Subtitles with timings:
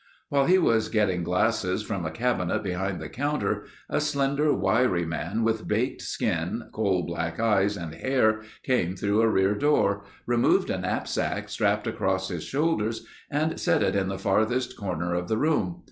[0.29, 5.43] While he was getting glasses from a cabinet behind the counter, a slender, wiry man
[5.43, 10.79] with baked skin, coal black eyes and hair came through a rear door, removed a
[10.79, 15.77] knapsack strapped across his shoulders and set it in the farthest corner of the room.